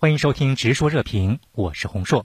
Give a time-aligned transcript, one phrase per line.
[0.00, 2.24] 欢迎收听《直说热评》，我是洪硕。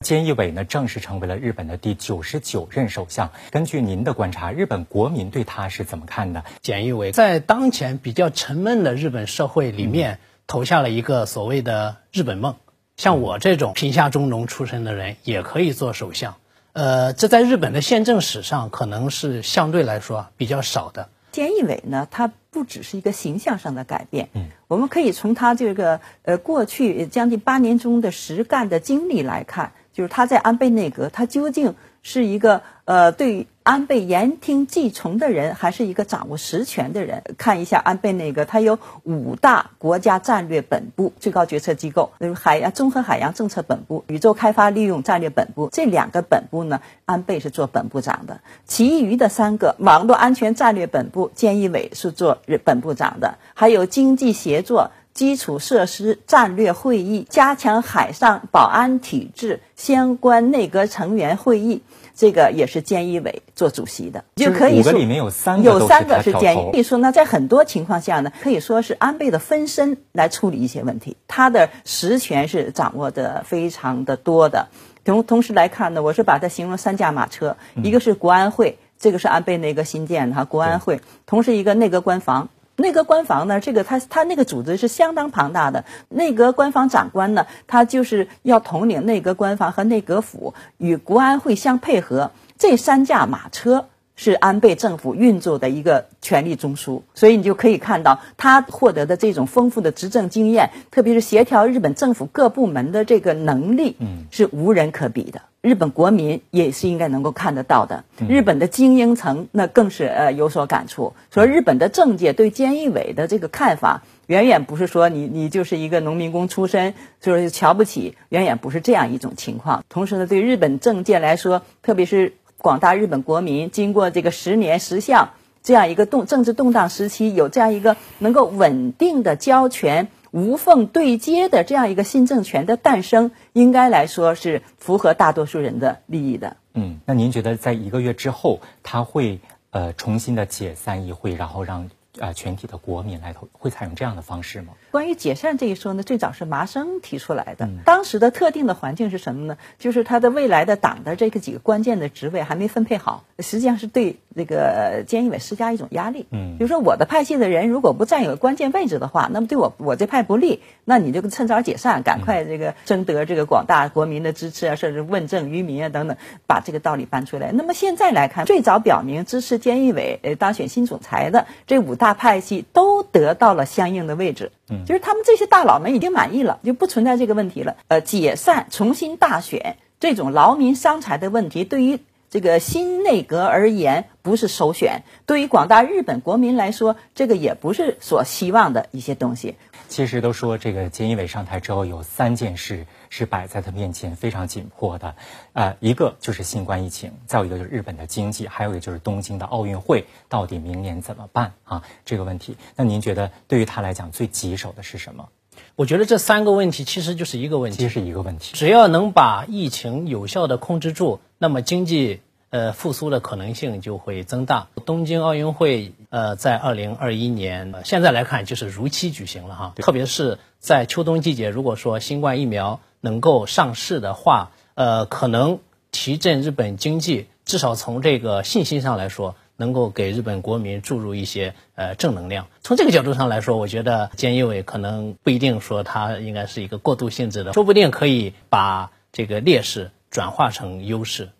[0.00, 3.30] 菅义伟呢，正式成为了日本的第九十九任首相。
[3.52, 6.42] 根据您的观察，日本国民对他是怎么看的？
[6.64, 12.56] 菅义伟在当前比较沉闷的日本社会里面，投下了一个所谓的日本梦。
[12.96, 16.34] 像我这种贫下中农出身的人，也可以做首相。
[16.72, 21.08] 呃，这在日本的宪政史上，可能是相对来说比较少的。
[21.32, 33.46] 菅义伟呢，他不只是一个形象上的改变，嗯，我们可以从他这个呃过去将近八年中的实干的经历来看，就是他在安倍内阁，他究竟是一个呃对。
[33.64, 37.22] 安倍言听计从的人，还是一个掌握实权的人？
[37.38, 48.40] 看一下安倍那个，他有五大国家战略本部，最高决策机构，比如海洋综合海洋政策本部、宇宙开发利用战略本部这两个本部呢，安倍是做本部长的。
[48.64, 53.38] 其余的三个网络安全战略本部，菅义伟是做本部长的。
[53.54, 61.82] 还有经济协作基础设施战略会议、加强海上保安体制相关内阁成员会议。
[62.14, 66.70] 这个也是菅义伟做主席的，就可以说里面有三个有三个是菅义。
[66.70, 74.68] 可以说呢，在很多情况下呢，可以说是安倍的分身来处理一些问题，他的实权是掌握的非常的多的。
[75.04, 82.50] 同同时来看呢，我是把它形容三驾马车，一个是国安会，这个是安倍内阁新建的哈国安会，同时一个内阁官房。
[82.76, 85.84] 内阁官房呢，这个他他那个组织是相当庞大的。
[86.08, 92.30] 内阁官房长官呢，他就是要统领内阁官房和内阁府与国安会相配合。
[92.58, 105.42] 这三驾马车是安倍政府运作的一个权力中枢，所以你就可以看到他获得的这种丰富的执政经验，特别是协调日本政府各部门的这个能力，嗯，是无人可比的。
[105.62, 111.14] 日本国民也是应该能够看得到的，日本的精英层那更是呃有所感触。
[111.32, 119.84] 说日本的政界对菅义伟的这个看法，远远不是说你你就是一个农民工出身，就是瞧不起，远远不是这样一种情况。
[119.88, 125.30] 同时呢，对日本政界来说，特别是广大日本国民，经过这个十年十项
[125.62, 130.08] 这样一个动政治动荡时期，有这样一个能够稳定的交权。
[130.30, 136.56] 无缝对接的这样一个新政权的诞生，应该来说是符合大多数人的利益的。
[136.72, 144.74] 嗯，那您觉得在一个月之后，他会呃重新的解散议会，然后让呃全体的国民来投，会采用这样的方式吗？
[144.90, 147.68] 关于解散这一说呢，最早是麻生提出来的。
[147.84, 149.56] 当时的特定的环境是什么呢？
[149.78, 156.26] 就是他的未来的党的这个几个关键的职位还没分配好，实际上是对这个菅义伟施加一种压力。
[156.30, 166.16] 嗯，比如说我的派系的人如果不占有关键位置的话，那么对我我这派不利，那你就趁早解散，赶快这个争得这个广大国民的支持啊，甚至问政于民啊等等，
[166.46, 167.52] 把这个道理搬出来。
[167.52, 174.52] 那么现在来看，最早表明支持菅义伟呃当选新总裁的这五大派系都得到了相应的位置。
[174.70, 177.76] 嗯就是他们这些大佬们已经满意了，就不存在这个问题了。
[177.88, 181.98] 呃，解散、重新大选这种劳民伤财的问题，对于
[182.30, 189.56] 这个新内阁而言不是首选；对于广大日本国民来说，这个也不是所希望的一些东西。
[189.88, 195.14] 其实都说这个菅义伟上台之后有三件事是摆在他面前非常紧迫的，
[195.52, 201.82] 呃，一个就是新冠疫情，再有一个就是日本的经济，还有一个就是东京的奥运会，到底明年怎么办啊？
[202.06, 205.28] 这个问题，那您觉得对于他来讲最棘手的是什么？
[205.76, 212.22] 我觉得这三个问题其实就是一个问题，其实是一个问题，只要能把疫情有效的控制住，那么经济。
[212.52, 214.68] 呃，复苏的可能性就会增大。
[214.84, 219.72] 东京奥运会，呃，在二零二一年，现在来看就是如期举行了哈。
[219.76, 225.60] 特别是在秋冬季节，如果说新冠疫苗能够上市的话，呃，可能
[225.92, 232.48] 提振日本经济，至少从这个信心上来说，能够给日本国民注入一些呃正能量。
[232.60, 241.30] 从这个角度上来说，我觉得菅义伟可能不一定说他应该是一个过渡性质的，说不定可以把这个劣势转化成优势。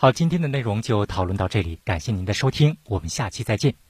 [0.00, 3.87] 好，今天的内容就讨论到这里，感谢您的收听，我们下期再见。